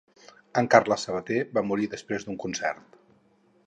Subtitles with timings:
[0.61, 3.03] En Carles Sabater va morir després d'un concert.